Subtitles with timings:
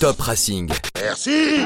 [0.00, 0.70] Top Racing.
[1.00, 1.58] Merci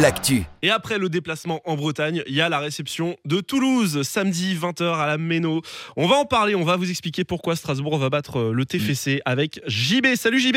[0.00, 0.44] L'actu.
[0.62, 4.94] Et après le déplacement en Bretagne, il y a la réception de Toulouse, samedi 20h
[4.98, 5.60] à la Méno.
[5.96, 9.20] On va en parler, on va vous expliquer pourquoi Strasbourg va battre euh, le TFC
[9.24, 10.14] avec JB.
[10.16, 10.56] Salut JB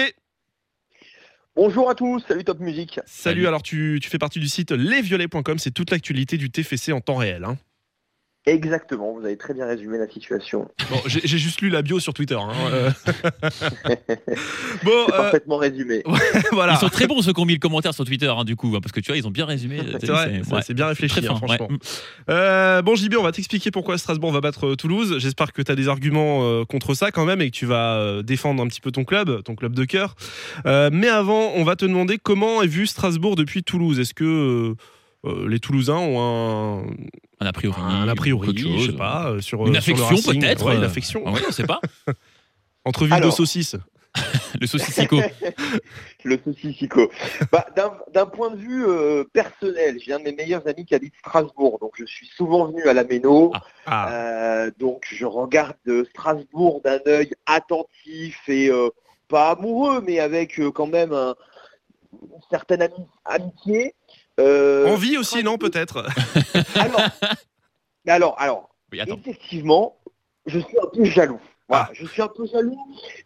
[1.56, 3.00] Bonjour à tous, salut Top Music.
[3.08, 7.02] Salut, alors tu, tu fais partie du site lesviolets.com, c'est toute l'actualité du TFC en
[7.02, 7.44] temps réel.
[7.46, 7.58] hein.
[8.48, 10.70] Exactement, vous avez très bien résumé la situation.
[10.90, 12.36] Bon, j'ai juste lu la bio sur Twitter.
[12.40, 12.90] hein, euh.
[14.86, 16.02] bon, C'est euh, parfaitement résumé.
[16.54, 16.76] voilà.
[16.76, 18.74] Ils sont très bons ceux qui ont mis le commentaire sur Twitter, hein, du coup,
[18.74, 19.82] hein, parce que tu vois, ils ont bien résumé.
[20.00, 20.62] C'est vrai, ça, ouais.
[20.66, 21.36] c'est bien réfléchi, hein, ouais.
[21.36, 21.68] franchement.
[22.30, 25.18] Euh, bon, JB, on va t'expliquer pourquoi Strasbourg va battre euh, Toulouse.
[25.20, 27.98] J'espère que tu as des arguments euh, contre ça quand même et que tu vas
[27.98, 30.16] euh, défendre un petit peu ton club, ton club de cœur.
[30.66, 34.00] Euh, mais avant, on va te demander comment est vu Strasbourg depuis Toulouse.
[34.00, 34.74] Est-ce que
[35.26, 36.84] euh, les Toulousains ont un,
[37.40, 37.82] Un a priori.
[37.82, 38.82] un a priori, chose.
[38.86, 41.24] je sais pas, euh, sur Une euh, affection, peut-être, Ouais, une affection.
[41.26, 41.82] Ah ouais, on sait pas.
[42.86, 43.34] Entre ville de Alors.
[43.34, 43.76] saucisse.
[44.60, 45.20] Le saucissico.
[46.24, 47.12] Le saucissico.
[47.52, 47.68] Bah,
[48.14, 51.78] D'un point de vue euh, personnel, j'ai un de mes meilleurs amis qui habite Strasbourg,
[51.80, 53.52] donc je suis souvent venu à la Méno.
[53.54, 53.62] Ah.
[53.86, 55.76] Ah, Euh, donc je regarde
[56.10, 58.90] Strasbourg d'un œil attentif et euh,
[59.28, 61.36] pas amoureux, mais avec euh, quand même un-
[62.14, 63.94] une certaine ami- amitié.
[64.40, 66.06] Euh, envie aussi, non, peut-être?
[66.76, 67.02] Alors,
[68.08, 69.98] alors, alors, Oui, effectivement,
[70.46, 71.40] je suis un peu jaloux.
[71.68, 72.78] Voilà, je suis un peu jaloux,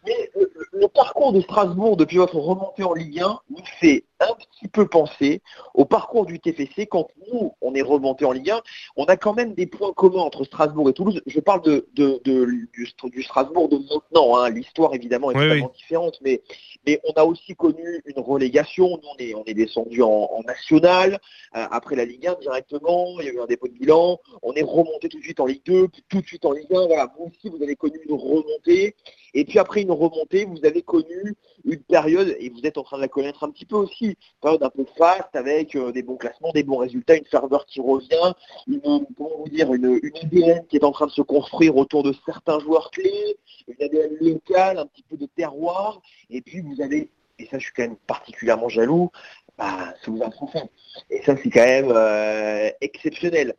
[0.04, 0.30] mais
[0.72, 4.86] le parcours de Strasbourg depuis votre remontée en Ligue 1 nous fait un petit peu
[4.86, 5.40] penser
[5.74, 8.60] au parcours du TFC quand nous, on est remonté en Ligue 1.
[8.96, 11.22] On a quand même des points communs entre Strasbourg et Toulouse.
[11.26, 14.36] Je parle de, de- de- du, du Strasbourg de maintenant.
[14.36, 14.50] hein.
[14.50, 16.42] L'histoire, évidemment, est Oui, totalement différente, mais,
[16.86, 18.88] mais on a aussi connu une relégation.
[18.88, 21.18] Nous, on est, on est descendu en, en national,
[21.56, 23.06] euh, après la Ligue 1 directement.
[23.20, 25.46] Il y a eu un dépôt de bilan on est remonté tout de suite en
[25.46, 26.86] Ligue 2, puis tout de suite en Ligue 1.
[26.86, 28.94] Voilà, vous aussi, vous avez connu une remontée.
[29.34, 32.96] Et puis après une remontée, vous avez connu une période, et vous êtes en train
[32.96, 36.16] de la connaître un petit peu aussi, période un peu faste avec euh, des bons
[36.16, 38.34] classements, des bons résultats, une ferveur qui revient,
[38.66, 38.80] une,
[39.16, 42.14] comment vous dire, une, une ADN qui est en train de se construire autour de
[42.24, 43.36] certains joueurs clés,
[43.68, 46.00] une ADN locale, un petit peu de terroir.
[46.30, 49.10] Et puis vous avez, et ça je suis quand même particulièrement jaloux,
[49.58, 50.62] bah, un trophée.
[51.10, 53.54] Et ça c'est quand même euh, exceptionnel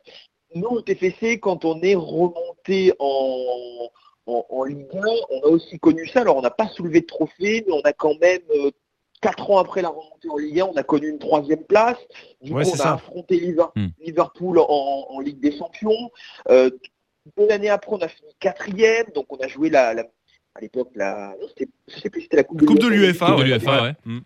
[0.54, 3.90] nous, au TFC, quand on est remonté en,
[4.26, 6.20] en, Ligue 1, on a aussi connu ça.
[6.20, 8.70] Alors, on n'a pas soulevé de trophée, mais on a quand même, euh,
[9.24, 11.96] quatre ans après la remontée en Ligue 1, on a connu une troisième place.
[12.42, 12.92] Du Ouais, coup, on a ça.
[12.94, 13.86] affronté Hmm.
[14.00, 16.10] Liverpool en, en Ligue des Champions.
[16.50, 16.70] Euh,
[17.38, 19.06] une année après, on a fini quatrième.
[19.14, 20.06] Donc, on a joué la, la-
[20.54, 23.26] à l'époque, la, non, c'était- je sais plus si c'était la Coupe, Coupe de l'UEFA,
[23.26, 23.48] Coupe de ouais.
[23.48, 23.94] l'UEFA, ouais.
[24.04, 24.18] Mm.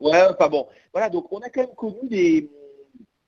[0.00, 0.66] Ouais, pas bon.
[0.92, 2.48] Voilà, donc on a quand même connu des,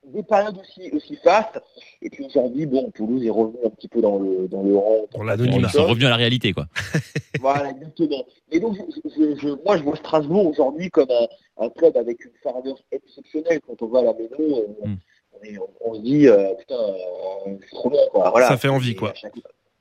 [0.05, 1.59] des périodes aussi, aussi fastes.
[2.01, 5.05] Et puis aujourd'hui, bon, Toulouse est revenu un petit peu dans le, dans le rang.
[5.11, 5.67] Pour l'anonymat.
[5.67, 6.67] Ils sont revenus à la réalité, quoi.
[7.39, 8.25] Voilà, exactement.
[8.51, 12.23] Et donc, je, je- je- moi, je vois Strasbourg aujourd'hui comme un, un club avec
[12.23, 13.59] une ferveur exceptionnelle.
[13.67, 14.97] Quand on va à la Méno, on, Mm.
[15.33, 18.29] on est- on- on se dit, euh, putain, euh, c'est trop bien, quoi.
[18.29, 18.47] Voilà.
[18.47, 19.13] Ça fait envie, Et quoi.
[19.15, 19.33] chaque-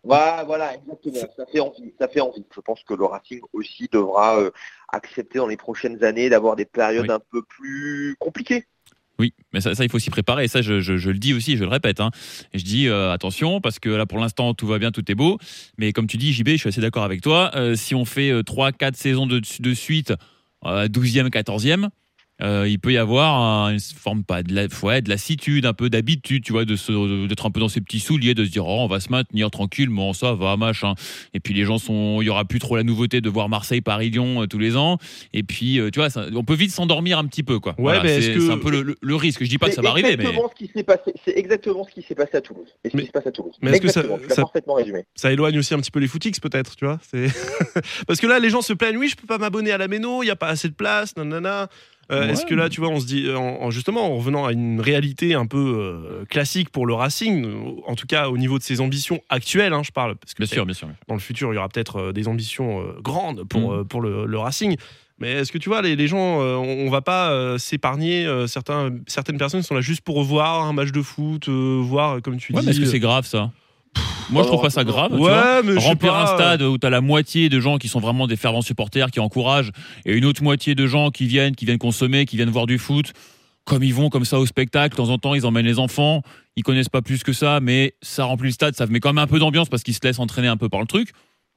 [0.04, 1.14] Voilà, voilà, exactement.
[1.36, 1.94] Ça fait envie.
[2.00, 2.44] Ça fait envie.
[2.52, 4.50] Je pense que le Racing aussi devra euh,
[4.92, 7.14] accepter dans les prochaines années d'avoir des périodes Oui.
[7.14, 8.64] un peu plus compliquées.
[9.18, 10.44] Oui, mais ça, il faut s'y préparer.
[10.44, 12.00] Et ça, je, le dis aussi, je le répète.
[12.00, 12.10] hein.
[12.54, 15.38] Je dis euh, attention, parce que là, pour l'instant, tout va bien, tout est beau.
[15.78, 17.50] Mais comme tu dis, JB, je suis assez d'accord avec toi.
[17.54, 20.14] Euh, si on fait 3-4 saisons de, de suite,
[20.64, 21.88] euh, 12e, 14e,
[22.42, 25.72] euh, il peut y avoir un- une forme pas de la, ouais, de lassitude, un
[25.72, 28.50] peu d'habitude, tu vois, de se- d'être un peu dans ses petits souliers, de se
[28.50, 30.94] dire oh, on va se maintenir tranquille, bon ça va machin.
[31.34, 33.80] Et puis les gens sont, il y aura plus trop la nouveauté de voir Marseille,
[33.80, 34.98] Paris, Lyon euh, tous les ans.
[35.32, 37.74] Et puis euh, tu vois, ça- on peut vite s'endormir un petit peu quoi.
[37.78, 39.42] Ouais, mais est-ce c'est que- c'est un peu le, le- le risque.
[39.44, 41.12] Je dis pas que ça va arriver, mais exactement ce qui s'est passé.
[41.24, 42.66] C'est exactement ce qui s'est passé à Toulouse.
[42.84, 43.54] Et ce Mais- qui se passe à Toulouse.
[43.62, 45.04] mais est-ce que ça- ça- parfaitement résumé.
[45.14, 46.98] ça éloigne aussi un petit peu les footix peut-être, tu vois.
[47.08, 47.26] C'est
[48.06, 50.22] parce que là les gens se plaignent, oui, je peux pas m'abonner à la Méno,
[50.22, 51.68] il y a pas assez de place, nanana.
[52.10, 52.32] Euh, Ouais.
[52.32, 54.80] Est-ce que là, tu vois, on se dit, en, en- justement, en revenant à une
[54.80, 57.54] réalité un peu euh, classique pour le Racing, euh,
[57.86, 60.46] en tout cas au niveau de ses ambitions actuelles, hein, je parle, parce que bien
[60.46, 60.88] sûr, bien sûr.
[61.08, 63.78] dans le futur, il y aura peut-être euh, des ambitions euh, grandes pour, Mm.
[63.80, 64.76] euh, pour le, le Racing.
[65.18, 68.26] Mais est-ce que tu vois, les, les gens, euh, on, on va pas euh, s'épargner
[68.26, 72.20] euh, certains, certaines personnes sont là juste pour voir un match de foot, euh, voir,
[72.22, 72.66] comme tu Ouais, dis.
[72.66, 73.52] mais est-ce que c'est grave ça?
[74.30, 75.10] Moi, je trouve pas ça grave.
[75.10, 75.60] tu vois.
[75.60, 78.00] Ouais, mais Remplir pas, un stade où tu as la moitié de gens qui sont
[78.00, 79.72] vraiment des fervents supporters, qui encouragent,
[80.06, 82.78] et une autre moitié de gens qui viennent, qui viennent consommer, qui viennent voir du
[82.78, 83.12] foot.
[83.64, 86.22] Comme ils vont comme ça au spectacle, de temps en temps, ils emmènent les enfants.
[86.56, 89.22] Ils connaissent pas plus que ça, mais ça remplit le stade, ça met quand même
[89.22, 91.12] un peu d'ambiance parce qu'ils se laissent entraîner un peu par le truc.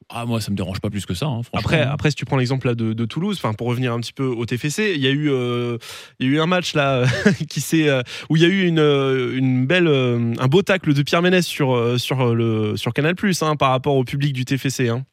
[0.09, 1.59] Ah, moi, ça me dérange pas plus que ça, hein, franchement.
[1.59, 4.13] Après, après, si tu prends l'exemple là de, de Toulouse, enfin pour revenir un petit
[4.13, 5.77] peu au TFC, il y a eu, euh,
[6.19, 7.05] il y a eu un match là
[7.49, 10.61] qui s'est, euh, où il y a eu une, euh, une belle, euh, un beau
[10.61, 14.33] tacle de Pierre Ménès sur sur le sur Canal Plus hein, par rapport au public
[14.33, 14.89] du TFC.
[14.89, 15.05] Hein.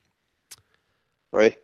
[1.32, 1.58] Ouais.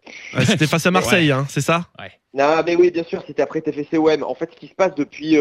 [0.45, 1.89] C'était face à Marseille, hein, c'est ça?
[2.33, 4.23] Non, mais oui, bien sûr, c'était après TFC OM.
[4.23, 5.37] En fait, ce qui se passe depuis.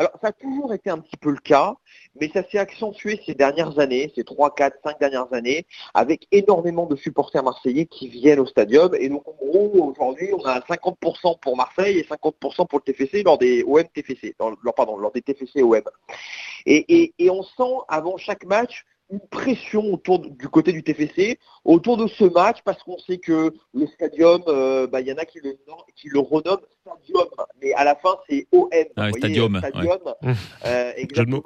[0.00, 1.74] Alors, ça a toujours été un petit peu le cas,
[2.18, 6.86] mais ça s'est accentué ces dernières années, ces 3, 4, 5 dernières années, avec énormément
[6.86, 8.94] de supporters marseillais qui viennent au stadium.
[8.94, 13.22] Et donc, en gros, aujourd'hui, on a 50% pour Marseille et 50% pour le TFC
[13.22, 15.82] lors des OM TFC, dans, lors, pardon, lors des TFC OM.
[16.64, 21.96] Et on sent avant chaque match une pression autour de- du côté du TFC autour
[21.96, 25.24] de ce match parce qu'on sait que le stadium, euh, bah, il y en a
[25.24, 25.56] qui le,
[25.96, 27.26] qui le renomment stadium,
[27.60, 28.68] mais à la fin c'est OM.
[28.72, 29.98] Ah vous voyez, stadium, euh, stadium,
[30.96, 31.42] exactement.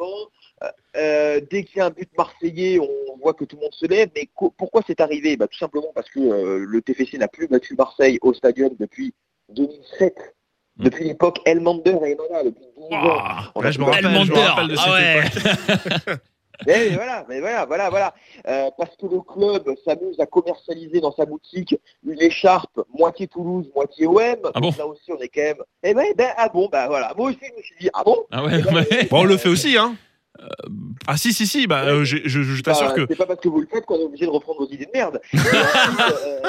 [0.96, 3.86] Euh, dès qu'il y a un but marseillais, on voit que tout le monde se
[3.86, 4.08] lève.
[4.14, 5.36] Mais pourquoi c'est arrivé?
[5.36, 9.12] Bah, Tout simplement parce que euh, le TFC n'a plus battu Marseille au stadium depuis
[9.50, 10.14] 2007.
[10.76, 10.84] Mm.
[10.84, 12.88] Depuis l'époque Elmander et Emana, depuis 12 ans.
[12.90, 14.26] Ouah, On Ouais, a je me rappelle, battu.
[14.26, 15.26] je me rappelle de cette Ah ouais.
[15.26, 16.18] époque.
[16.66, 18.14] Mais voilà, mais voilà, voilà, voilà.
[18.46, 23.70] Euh, parce que le club s'amuse à commercialiser dans sa boutique une écharpe moitié Toulouse,
[23.74, 24.16] moitié OM.
[24.54, 25.62] Ah bon Donc là aussi, on est quand même.
[25.82, 27.12] Eh ben, ben, ah bon, bah voilà.
[27.16, 29.04] Moi aussi, je me suis dit, ah bon Ah ouais, Eh ben, ouais.
[29.10, 29.96] Bon, on le fait aussi, hein
[31.06, 33.06] Ah si, si, si, bah, euh, je, je t'assure bah, que...
[33.08, 34.90] C'est pas parce que vous le faites qu'on est obligé de reprendre vos idées de
[34.92, 35.20] merde.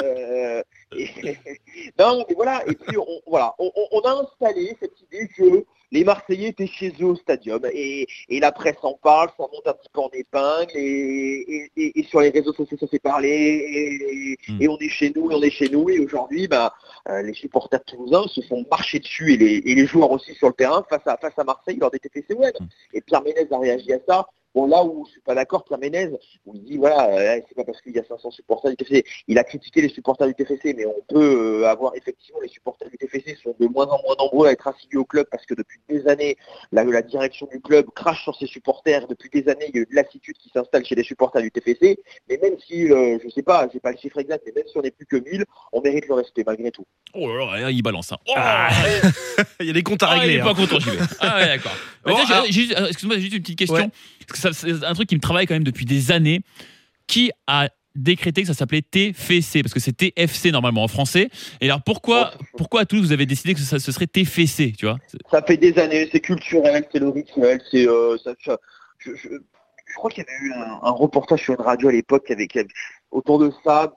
[0.02, 0.62] Euh,
[1.98, 2.62] non, mais voilà.
[2.66, 6.66] Et puis, on, voilà, on, on- on a installé cette idée que les Marseillais étaient
[6.66, 10.00] chez eux au stadium et, et la presse en parle, ça monte un petit peu
[10.00, 14.06] en épingle et, et- et- et sur les réseaux sociaux ça s'est parlé et,
[14.48, 14.62] Hmm.
[14.62, 16.72] et on est chez nous et on est chez nous et aujourd'hui bah,
[17.08, 20.48] euh, les supporters toulousains se font marcher dessus et les, et les joueurs aussi sur
[20.48, 22.54] le terrain face à, face à Marseille lors des TFC Web.
[22.60, 22.66] Hmm.
[22.92, 24.26] Et Pierre Ménez a réagi à ça.
[24.56, 26.08] Bon là où je suis pas d'accord, Pierre Ménez,
[26.46, 29.04] où il dit voilà, euh, c'est pas parce qu'il y a 500 supporters du TFC.
[29.28, 32.88] Il a critiqué les supporters du TFC, mais on peut euh, avoir effectivement les supporters
[32.88, 35.52] du TFC sont de moins en moins nombreux à être assidus au club parce que
[35.52, 36.38] depuis des années,
[36.72, 39.06] la, la direction du club crache sur ses supporters.
[39.08, 41.50] Depuis des années, il y a eu de lassitude qui s'installe chez les supporters du
[41.50, 41.98] TFC.
[42.30, 44.78] Mais même si, euh, je sais pas, j'ai pas le chiffre exact, mais même si
[44.78, 45.44] on n'est plus que 1000,
[45.74, 46.86] on mérite le respect malgré tout.
[47.12, 48.16] Oh là là, il balance ça.
[48.26, 48.70] Oh, Ah,
[49.60, 50.36] Il y a des comptes à Ah, il régler.
[50.36, 50.44] est hein.
[50.44, 50.98] pas content, j'y vais.
[51.20, 51.76] Ah ouais, d'accord.
[52.06, 53.76] Bon, Excuse-moi, j'ai juste une petite question.
[53.76, 53.90] Ouais.
[54.52, 56.40] C'est un truc qui me travaille quand même depuis des années.
[57.06, 61.30] Qui a décrété que ça s'appelait TFC Parce que c'est TFC normalement en français.
[61.60, 64.86] Et alors pourquoi, pourquoi à Toulouse vous avez décidé que ça, ce serait TFC Tu
[64.86, 64.98] vois?
[65.30, 68.58] Ça fait des années, c'est culturel, c'est le rituel, c'est euh, ça, ça-
[68.98, 71.92] je, je- je crois qu'il y avait eu un, un reportage sur une radio à
[71.92, 72.58] l'époque avec
[73.12, 73.94] autour de ça.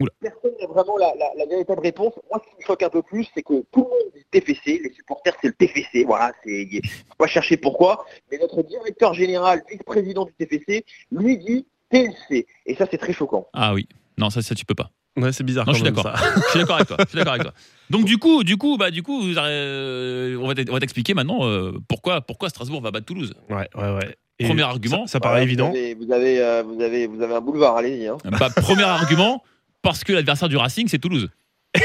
[0.00, 0.10] Oula.
[0.20, 2.14] personne n'a vraiment la, la- la véritable réponse.
[2.30, 4.80] Moi, ce qui me choque un peu plus, c'est que tout le monde dit TFC,
[4.82, 6.66] les supporters c'est le TFC, voilà, c'est
[7.08, 12.74] faut pas chercher pourquoi, mais notre directeur général, vice-président du TFC, lui dit TLC, et
[12.76, 13.46] ça c'est très choquant.
[13.52, 13.86] Ah oui.
[14.18, 14.90] Non, ça, ça tu peux pas.
[15.16, 15.66] Ouais, c'est bizarre.
[15.66, 16.16] Non, quand je suis même, d'accord.
[16.18, 16.34] ça.
[16.36, 16.96] Je suis d'accord avec toi.
[17.00, 17.52] Je suis d'accord avec toi.
[17.90, 21.72] Donc du coup, du coup, bah du coup, vous euh, on va t'expliquer maintenant euh,
[21.88, 23.34] pourquoi, pourquoi Strasbourg va battre Toulouse.
[23.48, 24.16] Ouais, ouais, ouais.
[24.38, 25.06] Et Premier argument.
[25.06, 25.70] Ça, ça paraît évident.
[25.70, 28.06] Vous avez, vous avez, euh, vous avez, vous avez un boulevard, allez-y.
[28.06, 28.16] Hein.
[28.38, 29.42] Bah, premier argument,
[29.82, 31.28] parce que l'adversaire du Racing, c'est Toulouse.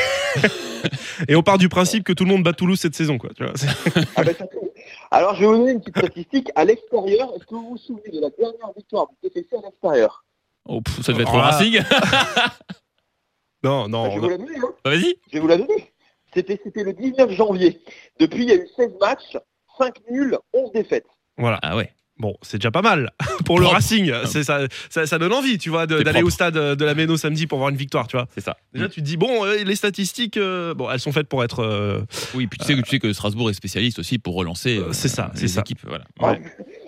[1.28, 3.30] Et on part du principe que tout le monde bat Toulouse cette saison, quoi.
[3.36, 3.68] Tu vois, c'est-
[4.16, 4.70] Ah bah, surtout.
[5.12, 6.52] Alors, je vais vous donner une petite statistique.
[6.56, 10.24] À l'extérieur, est-ce que vous vous souvenez de la dernière victoire du TFC à l'extérieur?
[10.66, 11.46] Oh, pff, ça devait être Oh au là.
[11.52, 11.80] Racing.
[13.64, 14.08] non, non.
[14.08, 14.58] Bah, Je vais on vous la donner.
[14.58, 14.74] Hein.
[14.84, 15.16] Bah, Vas-y.
[15.28, 15.94] Je vais vous la donner.
[16.34, 17.82] C'était, c'était le 19 janvier.
[18.20, 19.38] Depuis, il y a eu 16 matchs,
[19.78, 21.06] 5 nuls, 11 défaites.
[21.38, 21.60] Voilà.
[21.64, 21.92] Ah ouais.
[22.18, 23.12] Bon, c'est déjà pas mal
[23.46, 23.66] pour le.
[23.66, 24.12] Racing.
[24.26, 24.60] C'est ça,
[24.90, 27.70] ça, ça donne envie, tu vois, d'aller au stade de la Méno samedi pour voir
[27.70, 28.28] une victoire, tu vois.
[28.34, 28.56] C'est ça.
[28.74, 31.60] Déjà, tu te dis bon, euh, les statistiques, euh, bon, elles sont faites pour être.
[31.62, 32.02] euh,
[32.34, 34.78] Oui, puis tu sais, que- tu sais que Strasbourg est spécialiste aussi pour relancer.
[34.78, 35.60] Euh, c'est ça, les c'est ça.
[35.62, 35.82] équipes.
[35.86, 36.06] Voilà.
[36.22, 36.42] Ouais.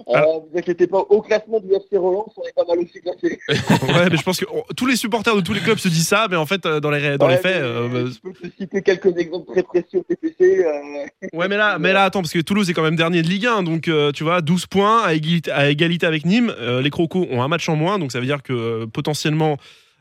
[0.10, 3.40] Euh, vous inquiétez pas, au classement du FC Relance, on est pas mal aussi classé.
[3.50, 6.28] ouais, mais je pense que tous les supporters de tous les clubs se disent ça,
[6.30, 8.56] mais en fait, euh, dans les dans les faits, mais euh, bah, Je peux te
[8.56, 10.06] citer quelques exemples très précis au
[10.42, 13.28] euh, Ouais, mais là, mais là, attends, parce que Toulouse est quand même dernier de
[13.28, 16.54] Ligue 1, donc euh, tu vois, 12 points à égalité, à égalité avec Nîmes.
[16.58, 19.58] Euh, les Crocos ont un match en moins, donc ça veut dire que euh, potentiellement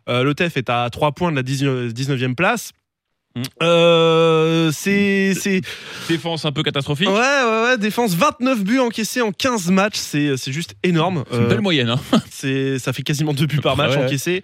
[0.09, 2.73] euh, le TEF est à 3 points de la 19, 19e place.
[3.62, 5.35] Euh, c'est.
[5.35, 5.61] c'est-
[6.09, 7.09] Défense un peu catastrophique.
[7.09, 11.25] Ouais, ouais, ouais, défense 29 buts encaissés en 15 matchs, c'est c'est juste énorme.
[11.31, 11.90] C'est une Euh, belle moyenne.
[11.90, 12.00] Hein.
[12.31, 14.05] c'est ça fait quasiment 2 buts par match Ouais, ouais.
[14.05, 14.43] encaissés.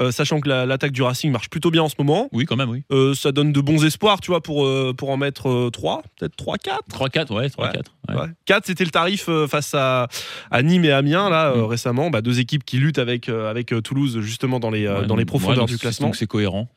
[0.00, 2.28] Euh, sachant que la- l'attaque du Racing marche plutôt bien en ce moment.
[2.30, 2.84] Oui, quand même, oui.
[2.92, 6.36] Euh, ça donne de bons espoirs, tu vois, pour, euh, pour en mettre 3, peut-être
[6.36, 6.82] 3-4.
[6.88, 7.90] 3-4, ouais, 3-4.
[8.08, 8.14] ouais.
[8.14, 8.28] Ouais.
[8.44, 10.06] 4, c'était le tarif euh, face à,
[10.52, 11.64] à Nîmes et Amiens, là, euh, Mm.
[11.64, 12.10] récemment.
[12.10, 15.06] Bah, deux équipes qui luttent avec, euh, avec euh, Toulouse, justement, dans les, euh, Ouais,
[15.08, 16.06] dans les profondeurs ouais, donc du classement.
[16.08, 16.68] Donc c'est cohérent.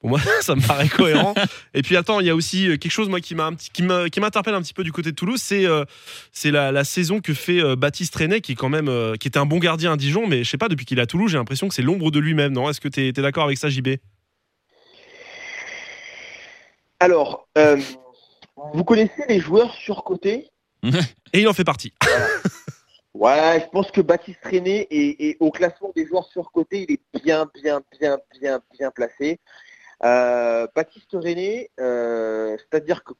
[0.00, 1.34] Pour moi, ça me paraît cohérent.
[1.74, 4.62] et puis, attends, il y a aussi euh, quelque chose, moi, qui m'a m'interpelle un
[4.62, 5.84] petit peu du côté de Toulouse, c'est euh,
[6.32, 9.28] c'est la, la saison que fait euh, Baptiste René, qui est quand même, euh, qui
[9.28, 11.30] était un bon gardien à Dijon, mais je sais pas, depuis qu'il est à Toulouse,
[11.30, 12.70] j'ai l'impression que c'est l'ombre de lui-même, non?
[12.70, 13.96] Est-ce que tu es, d'accord avec ça, JB
[16.98, 17.46] Alors,
[18.74, 20.48] vous connaissez les joueurs surcotés?
[21.32, 21.92] Et il en fait partie.
[23.12, 27.22] Ouais, je pense que Baptiste René est, est au classement des joueurs surcotés, il est
[27.22, 29.40] bien, bien, bien, bien, bien placé.
[30.04, 33.12] Euh, Baptiste René, euh, c'est-à-dire que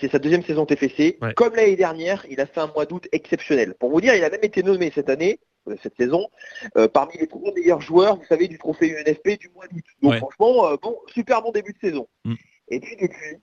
[0.00, 1.18] c'est sa deuxième saison TFC.
[1.22, 1.32] Ouais.
[1.34, 3.74] Comme l'année dernière, il a fait un mois d'août exceptionnel.
[3.74, 6.28] Pour vous dire, il a même été nommé cette année, euh, cette saison,
[6.76, 9.84] euh, parmi les trois meilleurs joueurs, vous savez, du trophée UNFP du mois d'août.
[10.02, 10.18] Donc Ouais.
[10.18, 12.08] franchement, bon, super bon début de saison.
[12.24, 12.34] Mm.
[12.70, 13.36] Et puis depuis,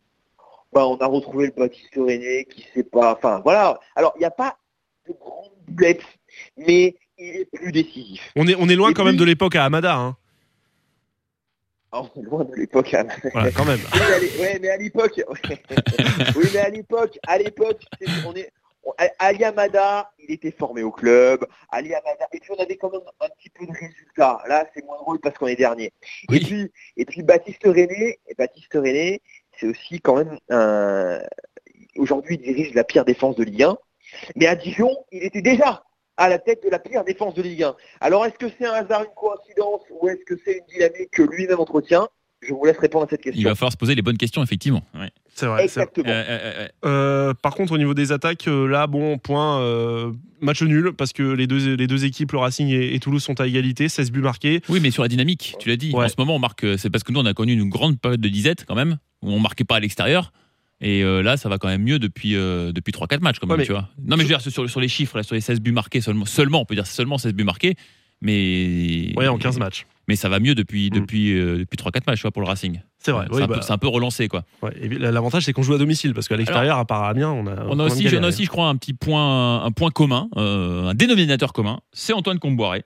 [0.74, 3.14] bah, on a retrouvé le Baptiste René qui sait pas.
[3.14, 3.80] Enfin voilà.
[3.96, 4.58] Alors il n'y a pas
[5.08, 6.04] de grandes boulettes,
[6.58, 8.32] mais il est plus décisif.
[8.36, 9.96] On est, on est loin Et quand même de l'époque à Amada.
[9.96, 10.18] Hein.
[11.98, 12.94] On est loin de l'époque.
[12.94, 13.08] hein.
[13.34, 13.80] Voilà, quand même.
[13.94, 15.22] Oui, mais à ouais, l'époque,
[16.36, 17.82] oui, mais à l'époque, à l'époque,
[18.26, 18.52] on est,
[18.84, 21.46] on- Ali Amada, il était formé au club.
[21.70, 24.42] Ali Amada, et puis on avait quand même un petit peu de résultats.
[24.48, 25.94] Là, c'est moins drôle parce qu'on est dernier.
[26.30, 26.38] Oui.
[26.38, 29.22] Et puis, et puis Baptiste René, et Baptiste René,
[29.60, 31.22] c'est aussi quand même un.
[31.98, 33.78] Aujourd'hui, il dirige la pire défense de Ligue 1.
[34.36, 35.84] Mais à Dijon, il était déjà
[36.18, 37.76] à la tête de la pire défense de Ligue 1.
[38.02, 41.24] Alors, est-ce que c'est un hasard, une coïncidence, ou est-ce que c'est une dynamique que
[41.24, 42.08] lui-même entretient?
[42.48, 43.50] Je vous laisse répondre à cette Il question.
[43.50, 44.84] va falloir se poser les bonnes questions, effectivement.
[44.94, 45.10] Ouais.
[45.34, 45.64] C'est vrai.
[45.64, 46.08] Exactement.
[46.08, 50.94] Euh, euh, euh, par contre, au niveau des attaques, là, bon, point, euh, match nul,
[50.94, 53.90] parce que les deux, les deux équipes, le Racing et, et Toulouse, sont à égalité,
[53.90, 54.62] 16 buts marqués.
[54.70, 55.92] Oui, mais sur la dynamique, tu l'as dit.
[55.94, 56.06] Ouais.
[56.06, 56.66] En ce moment, on marque.
[56.78, 59.32] C'est parce que nous, on a connu une grande période de disette quand même, où
[59.32, 60.32] on marquait pas à l'extérieur.
[60.82, 63.60] Et euh, là, ça va quand même mieux depuis, euh, depuis 3-4 matchs, quand même,
[63.60, 63.90] Ouais, tu vois.
[64.04, 66.02] Non, mais je veux dire, sur, sur les chiffres, là, sur les 16 buts marqués,
[66.02, 67.76] seulement, seulement on peut dire seulement 16 buts marqués,
[68.22, 69.14] mais.
[69.16, 69.86] Ouais, en 15 matchs.
[70.08, 71.00] Mais ça va mieux depuis, Mm.
[71.00, 72.80] depuis, euh, depuis 3-4 matchs, tu vois, pour le Racing.
[73.00, 73.26] C'est vrai.
[73.32, 74.44] C'est oui, un, bah, un peu relancé, quoi.
[74.62, 74.72] ouais.
[75.00, 77.66] L'avantage, c'est qu'on joue à domicile, parce qu'à l'extérieur, à part Amiens, on a.
[77.68, 78.20] On aussi, galéré.
[78.22, 82.14] on a aussi, je crois, un petit point, un point commun, un dénominateur commun, c'est
[82.14, 82.84] Antoine Comboiré.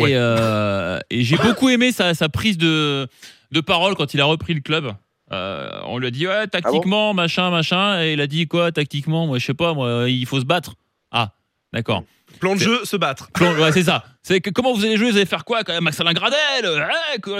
[0.00, 0.12] Ouais.
[0.12, 3.06] Et, et j'ai beaucoup aimé sa, sa prise de,
[3.52, 4.92] de parole quand il a repris le club.
[5.32, 9.26] Euh, on lui a dit ouais, tactiquement, machin, machin, et il a dit quoi tactiquement?
[9.26, 10.74] Moi, je sais pas, moi, il faut se battre.
[11.10, 11.30] Ah,
[11.72, 12.04] d'accord.
[12.40, 13.30] Plan de jeu, se battre.
[13.32, 14.04] Plan- Ouais, c'est ça.
[14.22, 15.10] C'est que comment vous allez jouer?
[15.10, 15.84] Vous allez faire quoi quand même?
[15.84, 16.38] Maxalin Gradel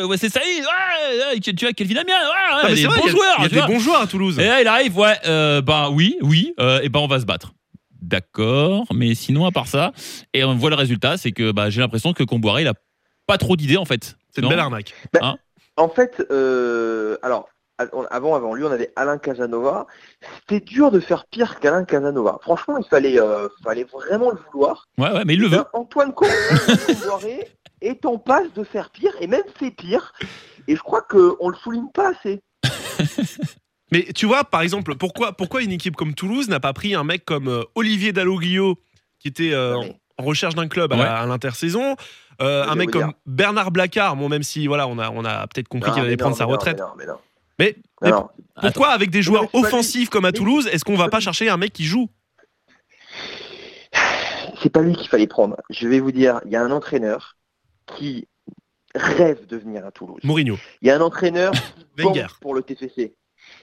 [0.06, 2.82] ouais, c'est Saïd ouais, ouais, tu tu as Kelvin Amiens ouais, Ah, ouais, mais des
[2.82, 3.34] c'est vrai, bons il y a- joueurs.
[3.38, 3.68] Il y a tu des vois.
[3.68, 4.38] bons joueurs à Toulouse.
[4.38, 7.24] Et là, il arrive, ouais, euh, ben oui, oui, euh, et ben on va se
[7.24, 7.52] battre.
[8.00, 9.92] D'accord, mais sinon, à part ça,
[10.34, 12.74] et on voit le résultat, c'est que bah, j'ai l'impression que Comboiré, il a
[13.26, 14.16] pas trop d'idées en fait.
[14.30, 14.92] C'est une Non belle arnaque.
[15.76, 17.48] En fait, euh, alors,
[18.10, 19.86] avant, avant lui, on avait Alain Casanova.
[20.40, 22.38] C'était dur de faire pire qu'Alain Casanova.
[22.42, 24.86] Franchement, il fallait, euh, fallait vraiment le vouloir.
[24.98, 25.64] Ouais, ouais, mais il le veut.
[25.72, 27.48] Antoine Comboiré
[27.80, 30.12] est en passe de faire pire, et même fait pire.
[30.68, 32.40] Et je crois qu'on le souligne pas assez.
[33.90, 37.04] Mais tu vois, par exemple, pourquoi, pourquoi une équipe comme Toulouse n'a pas pris un
[37.04, 38.78] mec comme euh, Olivier Dalloglio,
[39.18, 39.94] qui était euh, Ouais.
[40.18, 41.02] en recherche d'un club à, Ouais.
[41.02, 41.96] la- à l'intersaison,
[42.40, 43.12] euh, un mec comme dire.
[43.26, 46.34] Bernard Blacard, bon, même si voilà, on a, on a peut-être compris qu'il allait prendre
[46.34, 46.78] non, sa retraite.
[46.78, 47.18] mais non, mais non.
[47.62, 48.12] Mais,
[48.60, 51.72] pourquoi, avec des joueurs offensifs comme à Toulouse, est-ce qu'on va pas chercher un mec
[51.72, 52.08] qui joue?
[54.62, 55.56] C'est pas lui qu'il fallait prendre.
[55.70, 57.36] Je vais vous dire, il y a un entraîneur
[57.86, 58.28] qui
[58.94, 60.20] rêve de venir à Toulouse.
[60.22, 62.04] Mourinho, Il y a un entraîneur qui
[62.40, 63.14] pour le TFC.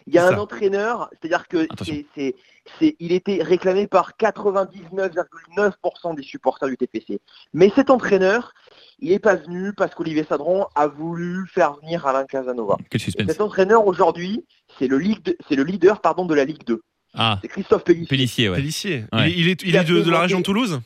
[0.08, 0.42] Il y a un ça.
[0.42, 1.94] entraîneur, c'est-à-dire que Attention.
[1.94, 2.36] c'est, c'est,
[2.80, 7.20] c'est- il était réclamé par 99,9% des supporters du TFC.
[7.54, 8.54] Mais cet entraîneur,
[9.00, 12.78] il n'est pas venu parce qu'Olivier Sadron a voulu faire venir Alain Casanova.
[12.98, 14.46] Cet entraîneur aujourd'hui,
[14.78, 16.82] c'est le, ligue de- c'est le leader pardon, de la Ligue 2.
[17.16, 18.08] Ah, C'est Christophe Pellissier.
[18.08, 18.56] Pellissier, ouais.
[18.58, 19.06] Pellissier.
[19.12, 19.32] Ouais.
[19.32, 20.80] Il, est- il est, il Il a est de, de la région de Toulouse?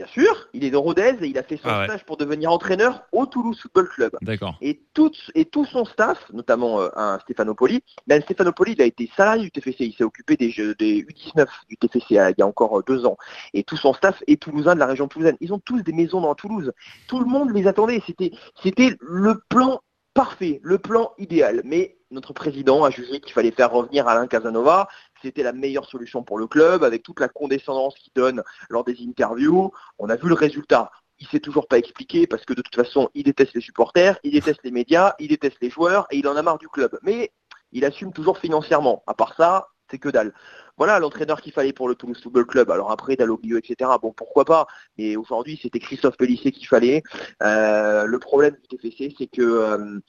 [0.00, 1.84] Bien sûr, il est de Rodez et il a fait son Ah ouais.
[1.84, 4.16] stage pour devenir entraîneur au Toulouse Football Club.
[4.22, 4.56] D'accord.
[4.62, 9.10] Et tout, et tout son staff, notamment euh, un Stéphanopoli, même Stéphanopoli, il a été
[9.14, 12.42] salarié du TFC, il s'est occupé des, jeux, des U19 du TFC euh, il y
[12.42, 13.18] a encore euh, deux ans.
[13.52, 15.36] Et tout son staff est toulousain de la région toulousaine.
[15.42, 16.72] Ils ont tous des maisons dans Toulouse.
[17.06, 18.02] Tout le monde les attendait.
[18.06, 19.82] C'était, c'était le plan
[20.20, 21.62] parfait, le plan idéal.
[21.64, 24.86] Mais notre président a jugé qu'il fallait faire revenir Alain Casanova.
[25.22, 28.98] C'était la meilleure solution pour le club, avec toute la condescendance qu'il donne lors des
[29.02, 29.72] interviews.
[29.98, 30.90] On a vu le résultat
[31.22, 34.32] il s'est toujours pas expliqué parce que de toute façon, il déteste les supporters, il
[34.32, 36.98] déteste les médias, il déteste les joueurs et il en a marre du club.
[37.02, 37.30] Mais
[37.72, 39.02] il assume toujours financièrement.
[39.06, 40.32] À part ça, c'est que dalle.
[40.80, 42.70] Voilà l'entraîneur qu'il fallait pour le Toulouse Football Club.
[42.70, 43.90] Alors après, Dalloglio, etc.
[44.00, 44.66] Bon, pourquoi pas.
[44.96, 47.02] Mais aujourd'hui, c'était Christophe Pellissier qu'il fallait.
[47.42, 50.00] Euh, le problème du TFC, c'est que euh,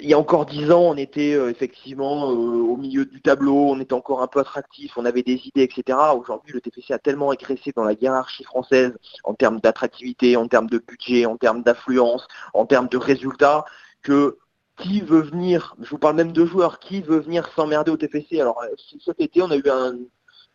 [0.00, 3.78] il y a encore dix ans, on était euh, effectivement au milieu du tableau, on
[3.78, 5.98] était encore un peu attractif, on avait des idées, etc.
[6.18, 10.70] Aujourd'hui, le TFC a tellement régressé dans la hiérarchie française en termes d'attractivité, en termes
[10.70, 13.66] de budget, en termes d'affluence, en termes de résultats,
[14.02, 14.38] que
[14.76, 18.40] qui veut venir, je vous parle même de joueurs, qui veut venir s'emmerder au TFC
[18.40, 18.68] Alors euh,
[19.04, 19.96] cet été, on a eu un,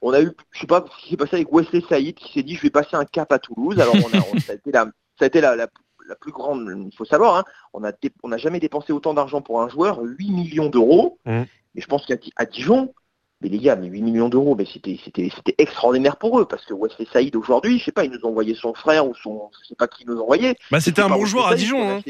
[0.02, 2.44] on a eu, je sais pas ce qui s'est passé avec Wesley Saïd qui s'est
[2.44, 3.80] dit je vais passer un cap à Toulouse.
[3.80, 4.86] Alors on a, on- ça a été la,
[5.20, 5.68] ça a été la, la,
[6.08, 7.92] la plus grande, il faut savoir, hein, on a,
[8.24, 11.18] on n'a jamais dépensé autant d'argent pour un joueur, 8 millions d'euros.
[11.26, 11.46] Mhm.
[11.76, 12.94] Et je pense qu'à à Dijon,
[13.42, 16.64] Mais les gars, mais 8 millions d'euros, mais c'était, c'était, c'était extraordinaire pour eux, parce
[16.66, 19.70] que Wesley Saïd aujourd'hui, je sais pas, il nous envoyait son frère ou son, je
[19.70, 20.56] sais pas qui nous envoyait.
[20.70, 21.90] Bah, c'était un bon joueur à Dijon.
[21.90, 22.02] hein.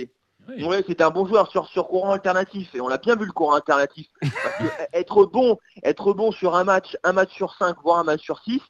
[0.57, 0.63] Oui.
[0.63, 3.31] Ouais, c'était un bon joueur sur, sur courant alternatif, et on a bien vu le
[3.31, 4.07] courant alternatif.
[4.21, 8.03] Parce que être bon, être bon sur un match, un match sur 5, voire un
[8.03, 8.61] match sur 6,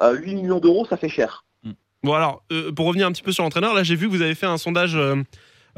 [0.00, 1.44] 8 millions d'euros, ça fait cher.
[2.02, 4.22] Bon alors, euh, pour revenir un petit peu sur l'entraîneur, là j'ai vu que vous
[4.22, 5.16] avez fait un sondage euh,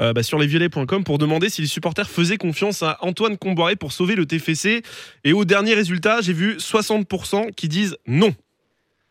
[0.01, 3.91] euh, bah, sur lesviolets.com pour demander si les supporters faisaient confiance à Antoine Comboiré pour
[3.91, 4.83] sauver le TFC.
[5.25, 8.33] Et au dernier résultat, j'ai vu 60% qui disent non.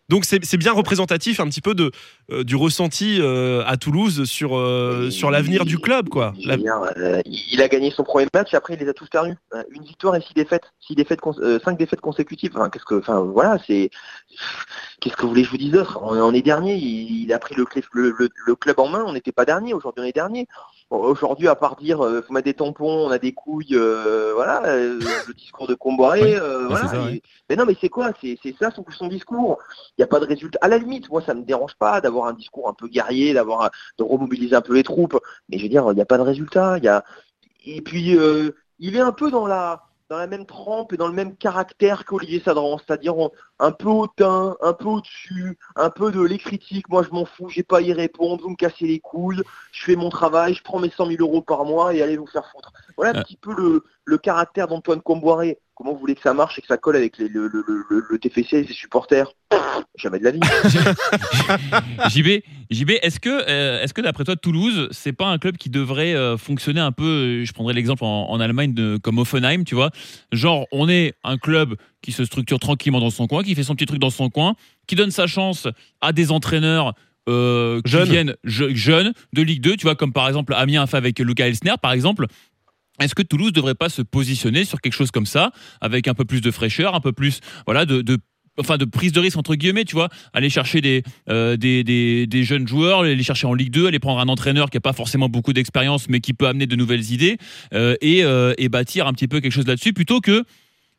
[0.09, 1.91] Donc c'est bien représentatif un petit peu de,
[2.31, 6.09] euh, du ressenti euh, à Toulouse sur, euh, sur l'avenir du club.
[6.11, 6.35] quoi.
[6.45, 6.57] La-
[7.25, 9.37] il a gagné son premier match, après il les a tous perdus.
[9.71, 11.21] Une victoire et six défaites, six défaites,
[11.65, 12.53] cinq défaites consécutives.
[12.57, 13.91] Enfin, qu'est-ce que, enfin, voilà, c'est,
[15.01, 16.75] qu'est-ce que vous voulez que je vous dise d'autre on, on est dernier.
[16.77, 19.05] Il, il a pris le, clé- le, le- le club en main.
[19.07, 19.73] On n'était pas dernier.
[19.73, 20.47] Aujourd'hui, on est dernier.
[20.93, 24.63] Aujourd'hui, à part dire, euh, faut mettre des tampons, on a des couilles, euh, voilà,
[24.67, 26.89] euh, le discours de Comboiré, euh, bah, voilà.
[26.89, 27.23] ça, ouais.
[27.49, 28.13] Mais non, mais c'est quoi?
[28.21, 29.59] C'est ça son, son discours.
[29.91, 30.59] Il n'y a pas de résultat.
[30.61, 33.71] À la limite, moi, ça me dérange pas d'avoir un discours un peu guerrier, d'avoir
[33.99, 35.19] de remobiliser un peu les troupes.
[35.49, 36.77] Mais je veux dire, il n'y a pas de résultat.
[36.77, 37.05] Il y a
[37.65, 38.17] et puis
[38.79, 42.05] il est un peu dans la dans la même trempe et dans le même caractère
[42.05, 43.15] qu'Olivier Sadran, c'est-à-dire
[43.59, 47.49] un peu hautain, un peu au-dessus, un peu de les critiques, moi je m'en fous,
[47.49, 49.43] j'ai pas à y répondre, vous me cassez les couilles,
[49.73, 52.27] je fais mon travail, je prends mes 100 000 euros par mois et allez vous
[52.27, 52.73] faire foutre.
[52.97, 53.25] Voilà un Ah.
[53.25, 55.61] petit peu le, le caractère d'Antoine Comboiré.
[55.83, 58.05] Comment vous voulez que ça marche et que ça colle avec les- le, le, le,
[58.09, 59.33] le TFC et ses supporters
[59.99, 60.39] Jamais de la vie.
[62.09, 65.71] JB, JB, est-ce que, euh, est-ce que d'après toi, Toulouse, c'est pas un club qui
[65.71, 69.65] devrait euh, fonctionner un peu, euh, je prendrais l'exemple en, en Allemagne de, comme Offenheim,
[69.65, 69.91] tu vois,
[70.31, 73.75] genre on est un club qui se structure tranquillement dans son coin, qui fait son
[73.75, 74.55] petit truc dans son coin,
[74.87, 75.67] qui donne sa chance
[76.01, 76.95] à des entraîneurs
[77.29, 78.09] euh, qui Jeunes.
[78.09, 81.19] viennent je- jeunes de Ligue 2, tu vois, comme par exemple Amiens a fait avec
[81.19, 82.27] Luca Elsner, par exemple.
[83.03, 86.25] Est-ce que Toulouse devrait pas se positionner sur quelque chose comme ça, avec un peu
[86.25, 88.03] plus de fraîcheur, un peu plus, voilà, de,
[88.59, 91.85] enfin de prise de risque entre guillemets, tu vois, aller chercher des, euh, des,
[92.27, 94.93] des, jeunes joueurs, les chercher en Ligue 2, aller prendre un entraîneur qui a pas
[94.93, 97.39] forcément beaucoup d'expérience, mais qui peut amener de nouvelles idées
[97.75, 100.45] euh, et, euh, et bâtir un petit peu quelque chose là-dessus, plutôt que,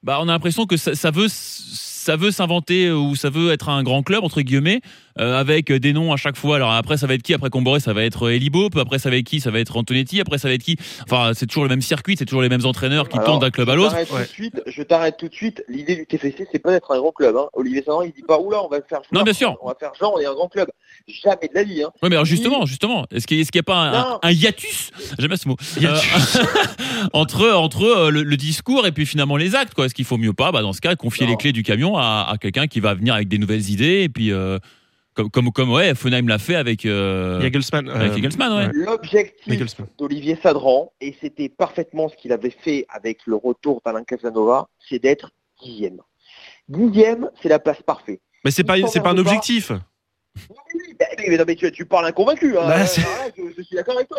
[0.01, 3.84] bah, on a l'impression que ça, veut ça veut s'inventer ou ça veut être un
[3.84, 4.82] grand club entre guillemets
[5.19, 6.56] euh, avec des noms à chaque fois.
[6.58, 7.34] Alors après ça va être qui?
[7.34, 9.39] Après Comboré ça va être Elibo, après ça va être qui?
[9.39, 10.78] Ça va être Antonetti, après ça va être qui?
[11.04, 13.69] Enfin c'est toujours le même circuit, c'est toujours les mêmes entraîneurs qui tournent d'un club
[13.69, 13.91] à je l'autre.
[13.91, 14.21] t'arrête tout Ouais.
[14.23, 15.63] de suite, Je t'arrête tout de suite.
[15.69, 17.36] L'idée du TFC, c'est pas d'être un grand club.
[17.38, 17.47] Hein.
[17.54, 18.99] Olivier Sadran, il dit pas oula, on va faire.
[19.12, 19.56] Non, joueur, bien sûr.
[19.62, 20.67] On va faire genre, on est un grand club.
[21.08, 21.84] Jamais de la vie.
[21.84, 21.89] Hein.
[22.02, 24.19] Ouais, mais alors justement, justement, est-ce qu'il n'y a pas un, Non.
[24.21, 24.91] un hiatus?
[25.19, 25.58] J'aime bien ce mot.
[25.80, 26.36] Hiatus.
[26.38, 26.43] Euh,
[27.13, 29.86] entre entre euh, le, le discours et puis finalement les actes, quoi.
[29.86, 31.32] Est-ce qu'il faut mieux pas, bah, dans ce cas, confier Non.
[31.32, 34.10] les clés du camion à, à quelqu'un qui va venir avec des nouvelles idées et
[34.10, 34.60] puis euh,
[35.13, 37.56] comme comme comme ouais, Fonheim l'a fait avec euh, euh, avec
[38.17, 38.69] Egelsmann, ouais.
[38.73, 44.67] L'objectif d'Olivier Sadran, et c'était parfaitement ce qu'il avait fait avec le retour d'Alain Casanova,
[44.89, 46.02] c'est d'être dixième.
[46.67, 48.21] Dixième, c'est la place parfaite.
[48.43, 49.71] Mais c'est pas, c'est pas un objectif.
[50.49, 50.95] Oui,
[51.28, 52.58] mais non, mais tu, tu parles inconvaincu.
[52.58, 52.67] Hein.
[52.67, 54.17] Bah, Euh, là, je, je suis d'accord avec toi.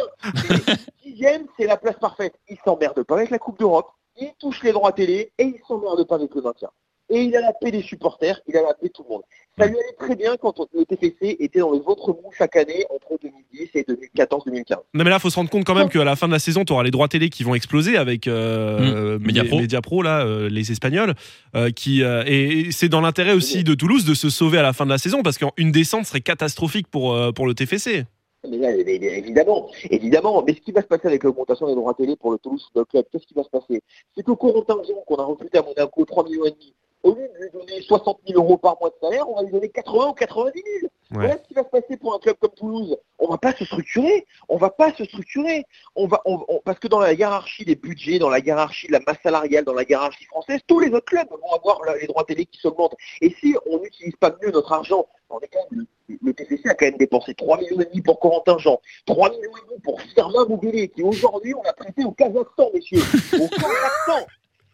[0.48, 2.34] Mais Dixième, c'est la place parfaite.
[2.48, 6.06] Il s'emmerde pas avec la Coupe d'Europe, il touche les droits télé et il s'emmerde
[6.06, 6.70] pas avec le maintien.
[7.10, 9.22] Et il a la paix des supporters, il a la paix de tout le monde.
[9.58, 12.84] Ça lui allait très bien quand le TFC était dans le ventre mou chaque année
[12.90, 14.76] entre 2010 et 2014-2015.
[14.94, 16.64] Non mais là, faut se rendre compte quand même qu'à la fin de la saison,
[16.64, 19.22] tu auras les droits télé qui vont exploser avec euh, Mmh.
[19.22, 19.58] Mediapro.
[19.60, 21.14] Mediapro, là, euh, les Espagnols,
[21.54, 24.72] euh, qui euh, et c'est dans l'intérêt aussi de Toulouse de se sauver à la
[24.72, 28.04] fin de la saison parce qu'une descente serait catastrophique pour euh, pour le TFC.
[28.50, 30.42] Mais là, mais- mais évidemment, évidemment.
[30.46, 32.86] Mais ce qui va se passer avec l'augmentation des droits télé pour le Toulouse Football
[32.90, 33.82] Club, qu'est-ce qui va se passer?
[34.16, 37.28] C'est que Corentin Jean, qu'on a recruté à Monaco 3 millions et demi, au lieu
[37.28, 40.08] de lui donner 60 000 euros par mois de salaire, on va lui donner 80
[40.08, 40.90] ou 90 000.
[41.10, 42.96] Voilà ce qui va se passer pour un club comme Toulouse.
[43.18, 44.26] On va pas se structurer.
[44.48, 45.64] On va pas se structurer.
[45.94, 48.92] On va, on- on- parce que dans la hiérarchie des budgets, dans la hiérarchie de
[48.92, 52.24] la masse salariale, dans la hiérarchie française, tous les autres clubs vont avoir les droits
[52.24, 52.96] télé qui s'augmentent.
[53.20, 55.86] Et si on n'utilise pas mieux notre argent, on est quand même,
[56.22, 59.42] le, TFC a quand même dépensé 3 millions et demi pour Corentin Jean, 3 millions
[59.56, 63.02] et demi pour Firmin Moubélé, qui aujourd'hui on a prêté au Kazakhstan, messieurs.
[63.34, 64.26] Au Kazakhstan.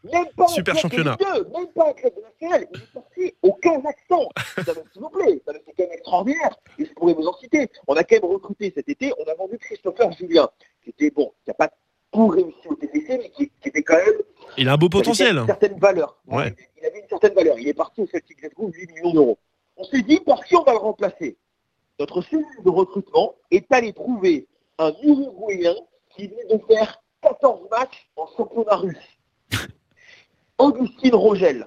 [0.04, 1.16] Même pas Super championnat.
[1.20, 4.28] Ligue 2, même pas un club national, il est sorti au Kazakhstan.
[4.92, 6.56] S'il vous plaît, c'est quand même extraordinaire.
[6.78, 7.68] Et je pourrais vous en citer.
[7.86, 10.48] On a quand même recruté cet été, on a vendu Christopher Julien,
[10.82, 11.70] qui était bon, qui n'a pas
[12.12, 14.22] tout réussi au TTC, mais qui, qui était quand même
[14.56, 15.36] Il a un beau potentiel.
[15.36, 16.16] une certaine valeur.
[16.26, 16.54] Ouais.
[16.80, 17.58] Il avait une certaine valeur.
[17.58, 19.38] Il est parti au Celtic Glasgow, 8 millions d'euros.
[19.76, 21.36] On s'est dit, par qui on va le remplacer?
[21.98, 24.46] Notre cellule de recrutement est allé trouver
[24.78, 25.74] un Uruguayen
[26.08, 28.96] qui venait de faire 14 matchs en championnat russe.
[30.60, 31.66] Augustine Rogel.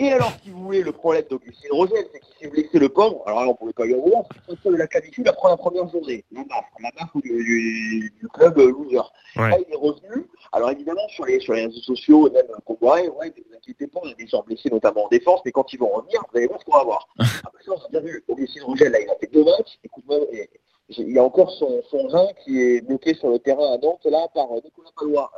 [0.00, 3.22] Et alors, si vous voulez, le problème d'Augustine Rogel, c'est qu'il s'est blessé le pauvre.
[3.26, 6.24] Alors là, on pouvait pas y avoir, c'est que la clavicule après la première journée.
[6.32, 8.96] La baffe, la baffe du, du- du club euh, loser.
[9.36, 9.50] Ouais.
[9.50, 10.26] Là, il est revenu.
[10.52, 14.00] Alors évidemment, sur les, sur les réseaux sociaux, même qu'on voit, ouais, vous inquiétez pas,
[14.02, 16.48] on a des gens blessés notamment en défense, mais quand ils vont revenir, vous allez
[16.48, 17.08] voir ce qu'on va voir.
[17.20, 18.24] ah, bah, ça, on a bien vu.
[18.26, 19.78] Augustin Rogel, là, il a fait deux matchs.
[19.84, 19.88] Et-
[20.32, 20.50] j'ai-
[20.90, 24.00] il y a encore son, son rein qui est bloqué sur le terrain à Nantes,
[24.04, 25.30] là, par euh, Nicolas Palois.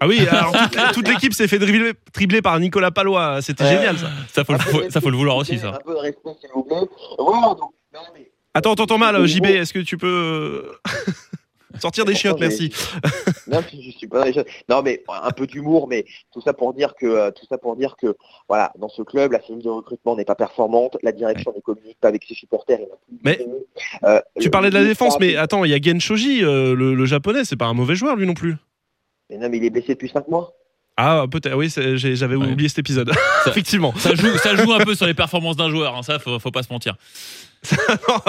[0.00, 3.42] Ah oui, alors toute, toute l'équipe s'est fait dribbler, tribler par Nicolas Palois.
[3.42, 4.08] C'était génial ça.
[4.32, 5.68] Ça faut, le- faut- ça faut le vouloir aussi, ça.
[5.74, 6.76] Un peu de respect, s'il vous plaît.
[7.18, 9.44] Voilà, donc, non, mais Attends, t'entends mal, JB.
[9.46, 10.72] Est-ce que tu peux euh,
[11.78, 12.72] sortir des chiottes Merci.
[13.46, 14.44] Non, je suis pas dans les choses.
[14.68, 17.76] Non, mais un peu d'humour, mais tout ça pour dire que euh, tout ça pour
[17.76, 18.16] dire que
[18.48, 21.98] voilà, dans ce club, la cellule de recrutement n'est pas performante, la direction ne communique
[22.00, 22.78] pas avec ses supporters.
[22.80, 23.46] il y en a plus Mais
[24.04, 26.74] Euh, Tu le- parlais de la défense, mais attends, il y a Gen Shoji, euh,
[26.74, 27.44] le, le japonais.
[27.44, 28.56] C'est pas un mauvais joueur lui non plus.
[29.28, 30.52] Mais non, mais il est blessé depuis 5 mois.
[30.96, 31.54] Ah peut-être.
[31.56, 32.46] Oui, j'avais Ouais.
[32.52, 33.10] oublié cet épisode.
[33.46, 33.94] Effectivement.
[33.96, 36.50] Ça joue, ça joue un peu sur les performances d'un joueur, hein, ça faut, faut
[36.50, 36.96] pas se mentir.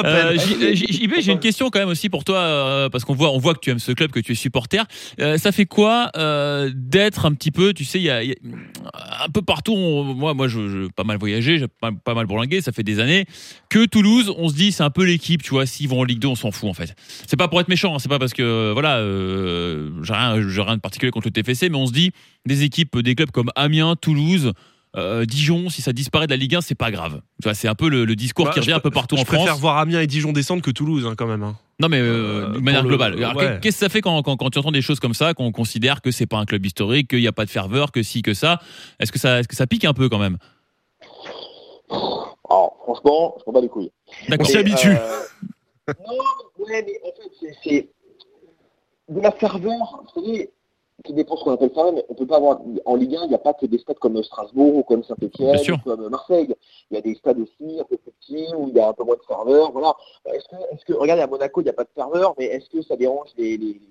[0.04, 3.14] Euh, J- euh, JB, j'ai une question quand même aussi pour toi, euh, parce qu'on
[3.16, 4.84] voit, on voit que tu aimes ce club, que tu es supporter.
[5.20, 6.12] Euh, ça fait quoi
[6.74, 9.74] d'être un petit peu, tu sais, il y a, il y a- un peu partout.
[9.74, 12.62] on- moi, moi, je, je pas mal voyagé, j'ai pas, pas mal bourlingué.
[12.62, 13.26] Ça fait des années
[13.70, 15.66] que Toulouse, on se dit, c'est un peu l'équipe, tu vois.
[15.66, 16.94] S'ils vont en Ligue 2, on s'en fout en fait.
[17.28, 18.98] C'est pas pour être méchant, hein, c'est pas parce que voilà,
[20.04, 22.12] j'ai rien, j'ai rien de particulier contre le TFC, mais on se dit,
[22.46, 24.52] des équipes, des clubs comme Amiens, Toulouse.
[24.98, 27.22] Euh, Dijon, si ça disparaît de la Ligue 1, c'est pas grave.
[27.54, 29.26] C'est un peu le, le discours Bah, qui revient je un peu partout je en
[29.26, 29.38] France.
[29.38, 31.44] préfère voir Amiens et Dijon descendre que Toulouse hein, quand même.
[31.44, 31.56] hein.
[31.80, 33.16] Non, mais euh, Euh, de manière globale.
[33.16, 33.60] Ouais.
[33.62, 36.02] Qu'est-ce que ça fait quand, quand, quand tu entends des choses comme ça, qu'on considère
[36.02, 38.34] que c'est pas un club historique, qu'il n'y a pas de ferveur, que si, que
[38.34, 38.60] ça?
[39.00, 40.38] Est-ce que ça, est-ce que ça pique un peu quand même?
[41.90, 43.92] Alors, franchement, je prends pas les couilles.
[44.40, 44.90] On s'y habitue.
[44.90, 45.24] euh,
[45.88, 47.90] non, ouais, mais en fait, c'est- c'est
[49.10, 50.50] de la ferveur, vous savez,
[51.04, 53.30] qui dépend ce qu'on appelle ferveur, mais on peut pas avoir, en Ligue 1, il
[53.30, 56.54] n'y a pas que des stades comme Strasbourg ou comme Saint-Etienne ou comme Marseille.
[56.90, 58.94] Il y a des stades aussi un peu plus petits où il y a un
[58.94, 59.96] peu moins de ferveur, voilà.
[60.26, 62.70] Est-ce que, est-ce que, regardez, à Monaco, il n'y a pas de ferveur, mais est-ce
[62.70, 63.82] que ça dérange les, les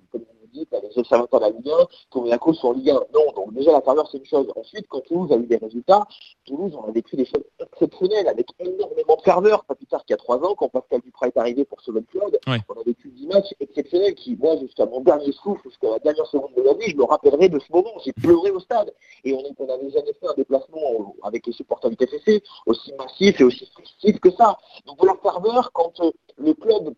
[0.55, 3.73] les observateurs de la Ligue 1 que Monaco soit en Ligue 1 Non, donc déjà
[3.73, 4.47] la ferveur, c'est une chose.
[4.57, 6.07] Ensuite, quand Toulouse a eu des résultats,
[6.47, 9.65] Toulouse, on a vécu des choses exceptionnelles avec énormément de ferveur.
[9.65, 12.01] Pas plus tard qu'il y a trois ans, quand Pascal Duprat est arrivé pour sauver
[12.01, 15.91] le club, on a vécu 10 matchs exceptionnels qui, moi, jusqu'à mon dernier souffle, jusqu'à
[15.91, 17.93] la dernière seconde de la vie, je me rappellerai de ce moment.
[18.05, 18.93] J'ai pleuré au stade.
[19.25, 23.45] Et on n'avait jamais fait un déplacement avec les supporters du TFC aussi massif et
[23.45, 24.59] aussi festif que ça.
[24.87, 26.95] Donc la ferveur, quand euh, le club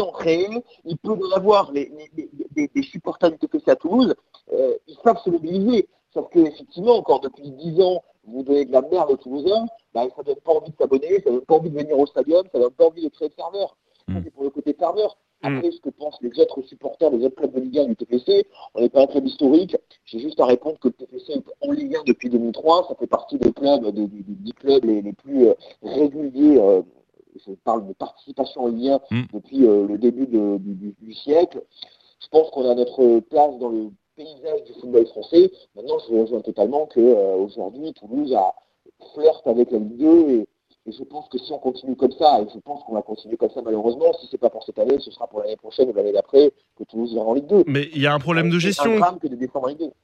[0.00, 0.48] en créer,
[0.84, 4.14] il peut en avoir les, les- les- les- des supporters du TFC à Toulouse,
[4.52, 5.88] euh, ils savent se mobiliser.
[6.12, 10.04] Sauf que effectivement, quand depuis 10 ans, vous donnez de la merde aux Toulousains, bah,
[10.16, 12.58] ça donne pas envie de s'abonner, ça donne pas envie de venir au stadium, ça
[12.58, 13.76] donne pas envie de créer de ferveur.
[14.08, 14.22] Ça, Mm.
[14.24, 15.16] c'est pour le côté ferveur.
[15.42, 18.46] Après, ce que pensent les autres supporters des autres clubs de Ligue 1 du TFC,
[18.74, 19.76] on n'est pas un club historique.
[20.06, 22.86] J'ai juste à répondre que le TFC est en Ligue 1 depuis 2003.
[22.88, 26.58] Ça fait partie des clubs, des, des- des 10 clubs les, les plus euh, réguliers.
[26.58, 26.82] euh,
[27.46, 29.22] je parle de participation en Ligue 1 Mm.
[29.34, 31.62] depuis euh, le début de- du, du- du siècle.
[32.20, 35.50] Je pense qu'on a notre place dans le paysage du football français.
[35.74, 38.54] Maintenant, je rejoins totalement que euh, aujourd'hui, Toulouse a
[39.14, 40.48] flirte avec la Ligue 2 et,
[40.88, 43.36] et je pense que si on continue comme ça, et je pense qu'on va continuer
[43.36, 45.92] comme ça malheureusement, si c'est pas pour cette année, ce sera pour l'année prochaine ou
[45.94, 47.64] l'année d'après que Toulouse ira en Ligue 2.
[47.66, 48.96] Mais il y a un problème de gestion.
[49.20, 49.46] que de 2.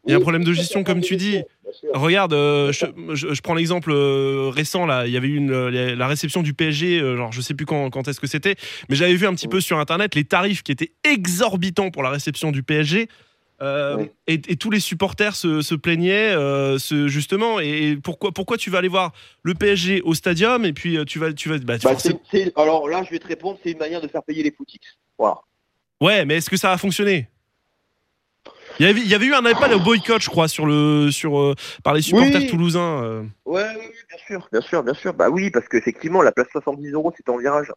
[0.07, 1.33] Il y a un problème de gestion, comme tu dis.
[1.67, 1.89] gestion.
[1.95, 5.07] Regarde, euh, je, je- je prends l'exemple euh, récent là.
[5.07, 7.01] Il y avait eu une, euh, la réception du PSG.
[7.01, 8.57] euh, genre, je sais plus quand, quand est-ce que c'était,
[8.89, 12.11] mais j'avais vu un petit peu sur internet les tarifs qui étaient exorbitants pour la
[12.11, 13.09] réception du PSG.
[13.63, 14.11] Euh, Oui.
[14.27, 17.61] et, et tous les supporters se, se plaignaient euh, justement.
[17.61, 21.19] Et pourquoi, pourquoi tu vas aller voir le PSG au stadium et puis euh, tu
[21.19, 23.71] vas, tu vas, bah, Bah, forcément- c'est- c'est- alors là, je vais te répondre, c'est
[23.71, 24.81] une manière de faire payer les footix.
[25.19, 25.39] Voilà.
[26.01, 27.29] Ouais, mais est-ce que ça a fonctionné?
[28.81, 31.11] Il y, avait, il y avait eu un appel au boycott, je crois, sur le,
[31.11, 32.47] sur, euh, par les supporters Oui.
[32.47, 33.03] toulousains.
[33.05, 33.23] euh.
[33.45, 35.13] Ouais, oui, bien sûr, bien sûr, bien sûr.
[35.13, 37.71] Bah oui, parce qu'effectivement, la place 70 euros, c'est en virage.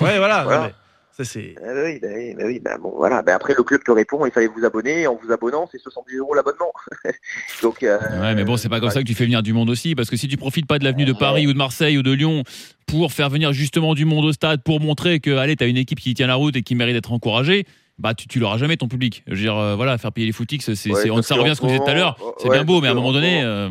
[0.00, 0.72] Ouais, voilà.
[1.16, 1.54] ça, c'est.
[1.58, 3.22] Ah bah oui, bah oui, bah oui, bah bon, voilà.
[3.22, 5.02] Bah après, le club te répond, il fallait vous abonner.
[5.02, 6.72] Et en vous abonnant, c'est 70 euros l'abonnement.
[7.62, 7.82] Donc.
[7.82, 8.94] euh, Ouais, mais bon, c'est pas comme ouais.
[8.94, 10.84] ça que tu fais venir du monde aussi, parce que si tu profites pas de
[10.84, 11.18] l'avenue de Ouais.
[11.18, 12.42] Paris ou de Marseille ou de Lyon
[12.86, 16.00] pour faire venir justement du monde au stade, pour montrer que, allez, t'as une équipe
[16.00, 17.64] qui tient la route et qui mérite d'être encouragée,
[17.98, 19.22] bah tu, tu l'auras jamais ton public.
[19.28, 21.36] Je veux dire, euh, voilà, faire payer les footix, c'est, c'est- Ouais, on- parce ça
[21.36, 22.16] revient à ce qu'on disait tout à l'heure.
[22.38, 23.70] C'est ouais, bien beau, mais à un moment donné, euh,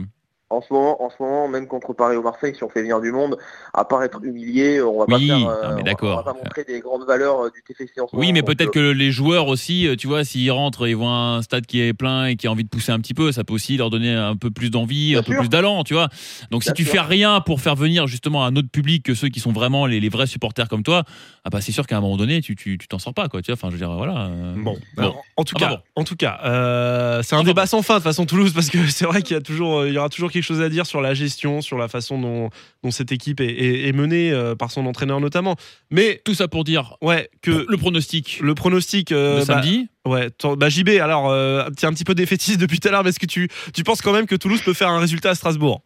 [0.53, 3.01] En ce moment, en ce moment, même contre Paris ou Marseille, si on fait venir
[3.01, 3.37] du monde,
[3.73, 6.13] à part être humilié, on va Oui, pas faire, non, euh, mais on va- d'accord.
[6.13, 8.25] on va pas montrer des grandes valeurs euh, du TFC en ce moment.
[8.27, 11.09] Oui, mais peut-être euh, que les joueurs aussi, euh, tu vois, s'ils rentrent, ils voient
[11.09, 13.43] un stade qui est plein et qui a envie de pousser un petit peu, ça
[13.43, 16.09] peut aussi leur donner un peu plus d'envie, Bien un peu plus d'allant, tu vois.
[16.51, 16.93] Donc si tu sûr.
[16.93, 19.99] fais rien pour faire venir justement un autre public que ceux qui sont vraiment les,
[19.99, 21.03] les vrais supporters comme toi,
[21.45, 23.41] ah bah c'est sûr qu'à un moment donné, tu tu tu t'en sors pas, quoi.
[23.41, 24.27] Tu vois, enfin, je veux dire, voilà.
[24.27, 25.01] euh, Bon, Bon.
[25.01, 26.01] alors, en tout Ah cas, bah bon.
[26.01, 28.77] en tout cas, euh, c'est un bah débat sans fin de façon Toulouse parce que
[28.89, 30.85] c'est vrai qu'il y a toujours, il y aura toujours quelque quelque chose à dire
[30.85, 32.49] sur la gestion, sur la façon dont,
[32.83, 35.55] dont cette équipe est, est- est menée euh, par son entraîneur notamment.
[35.89, 39.11] Mais Tout ça pour dire ouais, que le pronostic le pronostic.
[39.11, 39.87] euh, de bah, samedi.
[40.05, 42.91] ouais, t'en- bah, JB, alors, euh, tu es un petit peu défaitiste depuis tout à
[42.91, 45.29] l'heure, mais est-ce que tu, tu penses quand même que Toulouse peut faire un résultat
[45.31, 45.81] à Strasbourg?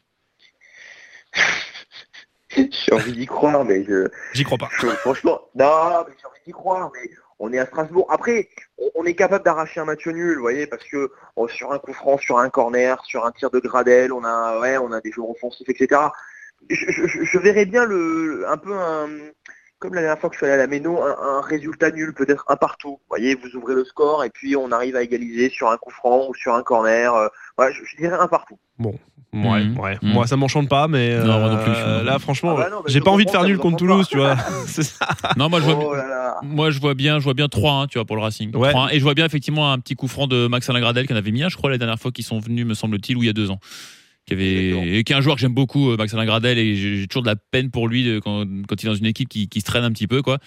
[2.56, 4.70] J'ai envie d'y croire, mais je, J'y crois pas.
[4.82, 8.08] je- franchement, non, mais j'ai envie d'y croire, mais on est à Strasbourg.
[8.10, 8.50] Après,
[8.95, 11.93] on, est capable d'arracher un match nul, vous voyez, parce que oh, sur un coup
[11.93, 15.12] franc, sur un corner, sur un tir de Gradel, on a, ouais, on a des
[15.12, 16.02] joueurs offensifs, etc.
[16.69, 19.08] Je- je verrais bien le, un peu un,
[19.79, 22.13] comme la dernière fois que je suis allé à la Méno, un, un résultat nul,
[22.13, 22.91] peut-être un partout.
[22.91, 25.91] Vous voyez, vous ouvrez le score et puis on arrive à égaliser sur un coup
[25.91, 27.13] franc ou sur un corner.
[27.13, 27.27] euh,
[27.59, 28.57] ouais, je, je dirais un partout.
[28.79, 28.93] Ouais,
[29.33, 29.77] Mhm.
[29.79, 29.97] ouais.
[30.01, 30.13] Mhm.
[30.13, 32.69] Moi, ça m'enchante pas, mais Non, moi non plus, euh, je- là, franchement, Ah bah
[32.71, 34.11] non, j'ai pas envie de faire nul contre Toulouse, pas.
[34.11, 34.35] tu vois.
[34.67, 35.05] C'est ça.
[35.35, 36.37] Non, moi je vois, Oh là là.
[36.43, 38.55] moi je vois bien, je vois bien 3-1, tu vois, pour le Racing.
[38.55, 38.71] Ouais.
[38.71, 38.89] 3-1.
[38.93, 41.17] Et je vois bien effectivement un petit coup franc de Max Alain Gradel qui en
[41.17, 43.27] avait mis un, je crois, la dernière fois qu'ils sont venus, me semble-t-il, ou il
[43.27, 43.59] y a deux ans.
[44.27, 44.81] Qui, Exactement.
[44.81, 47.07] avait, et qui est un joueur que j'aime beaucoup, euh, Max Alain Gradel, et j'ai
[47.07, 49.47] toujours de la peine pour lui de- quand, quand il est dans une équipe qui,
[49.47, 50.37] qui se traîne un petit peu, quoi.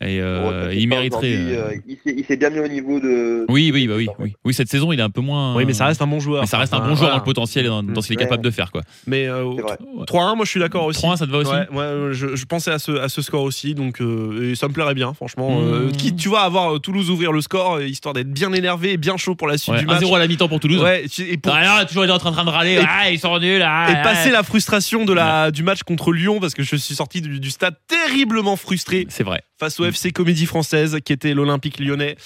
[0.00, 1.34] Et euh, il mériterait.
[1.34, 1.70] euh,
[2.06, 3.44] il s'est- bien mis au niveau de.
[3.48, 4.34] Oui, oui, bah oui, oui.
[4.44, 5.56] Oui, cette saison, il est un peu moins.
[5.56, 6.42] Oui, mais ça reste un bon joueur.
[6.42, 7.12] mais ça reste un bon joueur voilà.
[7.14, 8.82] dans le potentiel et dans, dans ce qu'il est capable de faire, quoi.
[9.08, 9.78] Mais euh, C'est vrai.
[10.06, 11.00] 3-1, moi je suis d'accord aussi.
[11.04, 13.42] 3-1, ça te va aussi Ouais, ouais, je, je pensais à ce, à ce score
[13.42, 15.60] aussi, donc euh, et ça me plairait bien, franchement.
[15.60, 15.64] Mmh.
[15.64, 19.16] Euh, quitte, tu vois, avoir Toulouse ouvrir le score, histoire d'être bien énervé et bien
[19.16, 20.02] chaud pour la suite Ouais, du match.
[20.02, 20.80] 1-0 à la mi-temps pour Toulouse.
[20.82, 22.74] Ouais, et, pour- Ah, là, toujours il est en train, en train de râler.
[22.74, 23.62] Et- ah, sont nuls.
[23.64, 24.02] Ah, et ah.
[24.02, 27.40] passer la frustration de la, du match contre Lyon, parce que je suis sorti du,
[27.40, 29.42] du stade terriblement frustré C'est vrai.
[29.58, 32.16] face au FC Comédie Française, qui était l'Olympique lyonnais.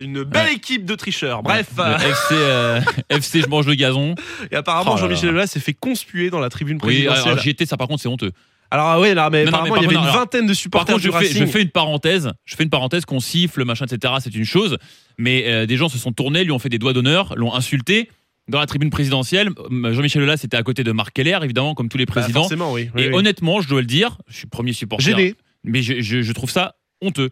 [0.00, 0.54] Une belle Ouais.
[0.54, 1.42] équipe de tricheurs.
[1.42, 4.14] Bref, euh, FC, euh, FC, je mange le gazon.
[4.50, 5.30] et apparemment Oh Jean-Michel.
[5.30, 7.28] Aulas s'est fait conspuer dans la tribune Oui, présidentielle.
[7.32, 8.32] alors j'y étais, ça par contre, c'est honteux.
[8.72, 10.52] Alors ah ouais, là, mais Non, non, apparemment mais il y avait une vingtaine de
[10.52, 11.44] Par supporters contre, je fais, Racing.
[11.44, 12.30] je fais une parenthèse.
[12.44, 14.14] Je fais une parenthèse qu'on siffle, machin, etc.
[14.20, 14.78] C'est une chose.
[15.18, 18.08] Mais euh, des gens se sont tournés, lui ont fait des doigts d'honneur, l'ont insulté.
[18.50, 21.98] Dans la tribune présidentielle, Jean-Michel Aulas était à côté de Marc Keller, évidemment, comme tous
[21.98, 22.40] les Bah, présidents.
[22.40, 22.90] forcément, oui.
[22.94, 23.14] oui, et oui.
[23.14, 25.04] honnêtement, je dois le dire, je suis premier supporter.
[25.04, 25.34] Gêné.
[25.64, 27.30] mais je, je- je trouve ça honteux.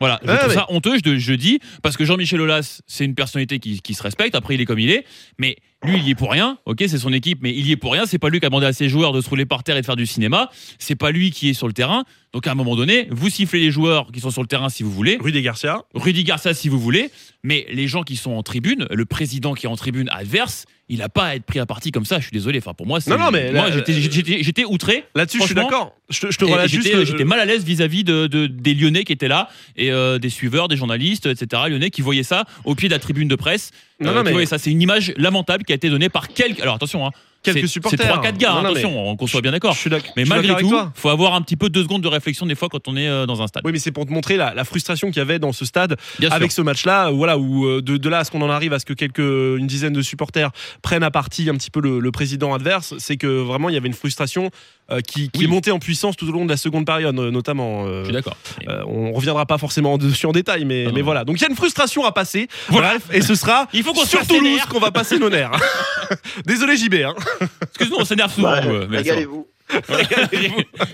[0.00, 3.14] Voilà, je Ouais, trouve ça honteux, je, je dis, parce que Jean-Michel Aulas, c'est une
[3.16, 5.04] personnalité qui, qui se respecte, après il est comme il est,
[5.38, 7.76] mais lui il y est pour rien, ok, c'est son équipe, mais il y est
[7.76, 9.62] pour rien, c'est pas lui qui a demandé à ses joueurs de se rouler par
[9.62, 12.46] terre et de faire du cinéma, c'est pas lui qui est sur le terrain, donc
[12.46, 14.90] à un moment donné, vous sifflez les joueurs qui sont sur le terrain si vous
[14.90, 15.82] voulez, Rue des Garcia.
[15.94, 17.10] Rudy Garcia si vous voulez,
[17.42, 21.02] mais les gens qui sont en tribune, le président qui est en tribune adverse, il
[21.02, 23.00] a pas à être pris à partie comme ça, je suis désolé, enfin pour moi
[23.00, 23.10] c'est...
[23.10, 25.94] Non, non, mais Moi là- j'étais- outré, Là-dessus, je suis d'accord.
[26.10, 27.04] Je te, je juste.
[27.04, 30.30] J'étais mal à l'aise vis-à-vis de, de- des Lyonnais qui étaient là et euh, des
[30.30, 31.62] suiveurs, des journalistes, etc.
[31.68, 33.70] Lyonnais qui voyaient ça au pied de la tribune de presse.
[34.00, 36.60] Non, Euh, non, mais- ça, c'est une image lamentable qui a été donnée par quelques.
[36.60, 37.10] Alors attention, hein,
[37.42, 37.98] Quelques supporters.
[38.00, 38.50] C'est trois quatre gars.
[38.50, 39.76] Non, hein, non, attention, qu'on soit bien d'accord.
[40.16, 40.92] Mais malgré tout, toi.
[40.94, 43.26] faut avoir un petit peu deux secondes de réflexion des fois quand on est euh,
[43.26, 43.62] dans un stade.
[43.64, 45.96] Oui, mais c'est pour te montrer la, la frustration qu'il y avait dans ce stade
[46.18, 46.36] Bien sûr.
[46.36, 47.10] avec ce match-là.
[47.10, 49.18] Voilà, où euh, de, de là à ce qu'on en arrive à ce que quelques
[49.18, 50.50] une dizaine de supporters
[50.82, 53.78] prennent à partie un petit peu le, le président adverse, c'est que vraiment il y
[53.78, 54.50] avait une frustration
[54.90, 55.44] euh, qui, qui Oui.
[55.44, 57.84] est montée en puissance tout au long de la seconde période, euh, notamment.
[57.86, 58.36] euh, Je suis d'accord.
[58.68, 61.04] Euh, on reviendra pas forcément dessus en détail, mais, Non, mais non.
[61.04, 61.24] voilà.
[61.24, 62.48] Donc il y a une frustration à passer.
[62.68, 62.90] Voilà.
[62.90, 65.52] Bref, et ce sera Il faut qu'on sur Toulouse qu'on va passer nos nerfs.
[66.46, 66.94] Désolé JB.
[67.04, 67.14] Hein.
[67.62, 68.50] Excuse-nous, on s'énerve souvent.
[68.50, 69.46] Bah, euh, Régalez-vous.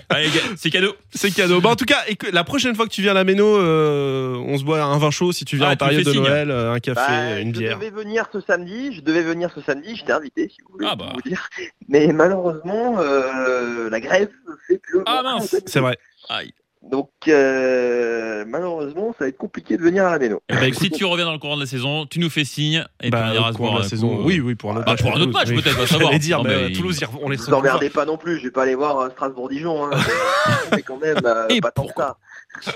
[0.09, 0.95] Allez, gars, c'est cadeau.
[1.13, 1.61] C'est cadeau.
[1.61, 4.57] Bah, en tout cas, la prochaine fois que tu viens à la Méno, euh, on
[4.57, 6.21] se boit un vin chaud si tu viens Ah, en période de signe.
[6.21, 7.77] Noël, euh, un café, Bah, une je bière.
[7.79, 10.95] devais venir ce samedi, je devais venir ce samedi, j'étais invité si vous voulez Ah
[10.95, 11.11] bah.
[11.13, 11.49] vous dire.
[11.87, 14.29] Mais malheureusement, euh, la grève
[14.67, 14.97] fait que.
[15.05, 15.55] Ah, mince.
[15.65, 15.97] C'est vrai.
[16.29, 16.53] Aïe.
[16.91, 20.39] Donc euh, malheureusement, ça va être compliqué de venir à la Méno.
[20.49, 22.85] Eh ben, si tu reviens dans le courant de la saison, tu nous fais signe
[23.01, 24.09] et Bah, puis on ira se voir la un saison.
[24.15, 25.01] coup, euh, Oui, oui, pour un autre bah, match.
[25.01, 25.61] pour un autre match, oui.
[25.63, 26.13] peut-être, va savoir.
[26.19, 28.75] Dire, Non, mais, Toulouse, on les Vous emmerdez pas non plus, je vais pas aller
[28.75, 29.85] voir euh, Strasbourg-Dijon.
[29.85, 29.97] Hein.
[30.73, 32.17] mais quand même, euh, Et pas tant que ça.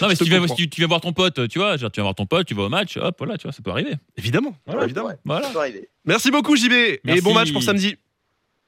[0.00, 0.56] Non, mais si tu, viens, comprends.
[0.56, 2.46] si tu, tu viens voir ton pote, tu vois, genre, tu viens voir ton pote,
[2.46, 3.92] tu vas au match, hop, voilà, tu vois, ça peut arriver.
[4.16, 5.08] Évidemment, Voilà, évidemment.
[5.08, 5.46] Ouais, Voilà.
[5.48, 5.88] ça peut arriver.
[6.06, 7.96] Merci beaucoup JB et bon match pour samedi.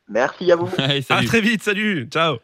[0.08, 0.68] Merci à vous.
[0.78, 2.36] Allez, À très vite, salut, ciao.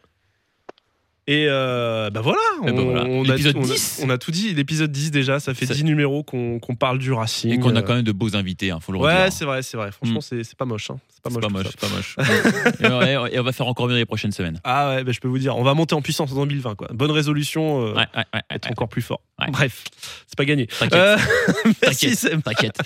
[1.27, 3.05] Et euh, bah voilà, Eh on, ben voilà.
[3.05, 4.01] on a, L'épisode on a- 10.
[4.03, 7.11] on a tout dit, l'épisode 10 déjà, ça fait Ça- 10 numéros qu'on parle du
[7.13, 7.51] Racing.
[7.51, 9.19] Et qu'on a Euh, quand même de beaux invités, hein, faut le redire.
[9.19, 9.91] Ouais, c'est vrai, c'est vrai.
[9.91, 10.21] Franchement, Mm.
[10.23, 10.89] c'est c'est pas moche.
[10.89, 10.97] hein.
[11.23, 11.63] C'est pas moche.
[11.77, 13.07] pas moche, pas moche.
[13.09, 14.59] et, on- et on va faire encore mieux les prochaines semaines.
[14.63, 16.75] Ah ouais, bah, je peux vous dire, on va monter en puissance en 2020.
[16.75, 16.87] Quoi.
[16.93, 18.71] Bonne résolution, euh, Ouais, ouais, ouais, être ouais.
[18.71, 19.21] encore plus fort.
[19.39, 19.47] Ouais.
[19.51, 19.83] Bref,
[20.27, 20.67] c'est pas gagné.
[20.67, 21.17] T'inquiète, Euh,
[21.83, 22.77] merci, T'inquiète.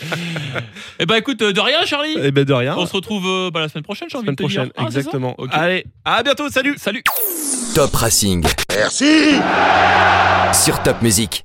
[0.99, 2.15] Eh ben écoute, euh, de rien, Charlie.
[2.21, 2.75] Eh ben de rien.
[2.77, 4.61] On se retrouve euh, bah, la semaine prochaine, j'ai envie semaine de te dire.
[4.63, 5.35] prochaine, Ah, exactement.
[5.37, 5.49] Ok.
[5.53, 6.75] Allez, à bientôt, salut.
[6.77, 7.03] Salut.
[7.73, 9.35] Top Racing Merci
[10.53, 11.44] sur Top Music.